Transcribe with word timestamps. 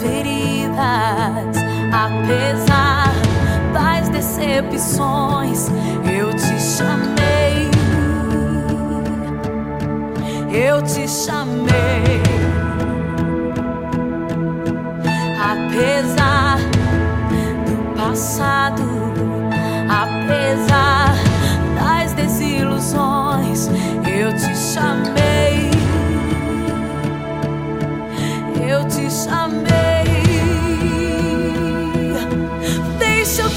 feridas, 0.00 1.56
apesar 1.92 3.12
das 3.72 4.08
decepções, 4.08 5.68
eu 6.04 6.32
te 6.34 6.60
chamei. 6.60 7.70
Eu 10.52 10.82
te 10.82 11.06
chamei. 11.06 11.89
Deixa 33.30 33.42
eu 33.42 33.50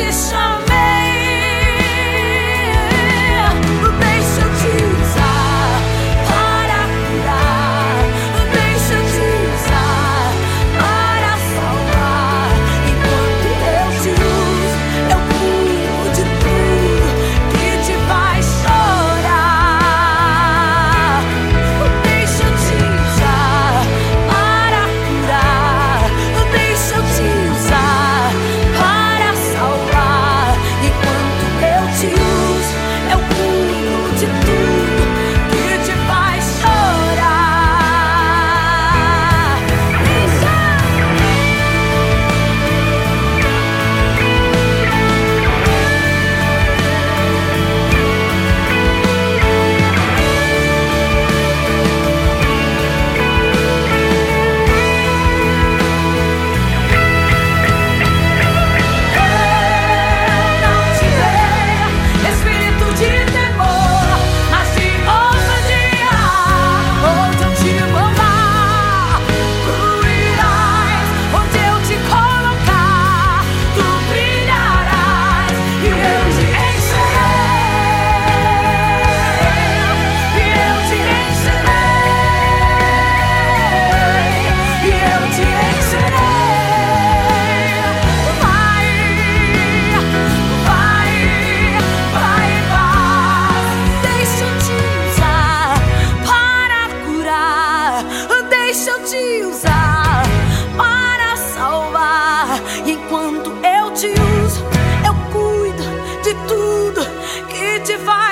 Eu 0.00 0.06
te 0.06 0.49
to 34.20 34.26
do. 34.26 34.69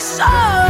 So. 0.00 0.69